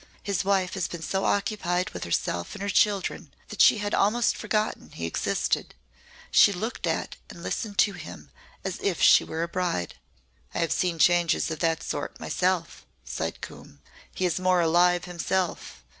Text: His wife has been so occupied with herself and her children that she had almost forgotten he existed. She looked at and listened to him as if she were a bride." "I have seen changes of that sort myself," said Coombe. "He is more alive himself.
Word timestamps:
His 0.23 0.43
wife 0.43 0.73
has 0.73 0.87
been 0.87 1.03
so 1.03 1.25
occupied 1.25 1.91
with 1.91 2.05
herself 2.05 2.55
and 2.55 2.61
her 2.63 2.69
children 2.71 3.31
that 3.49 3.61
she 3.61 3.77
had 3.77 3.93
almost 3.93 4.35
forgotten 4.35 4.89
he 4.89 5.05
existed. 5.05 5.75
She 6.31 6.51
looked 6.51 6.87
at 6.87 7.17
and 7.29 7.43
listened 7.43 7.77
to 7.85 7.93
him 7.93 8.31
as 8.63 8.79
if 8.79 8.99
she 8.99 9.23
were 9.23 9.43
a 9.43 9.47
bride." 9.47 9.93
"I 10.55 10.57
have 10.57 10.71
seen 10.71 10.97
changes 10.97 11.51
of 11.51 11.59
that 11.59 11.83
sort 11.83 12.19
myself," 12.19 12.83
said 13.05 13.41
Coombe. 13.41 13.79
"He 14.15 14.25
is 14.25 14.39
more 14.39 14.59
alive 14.59 15.05
himself. 15.05 15.83